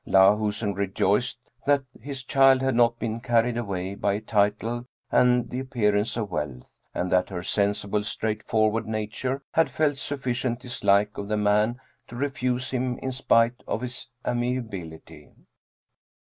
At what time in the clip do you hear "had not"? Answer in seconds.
2.63-2.97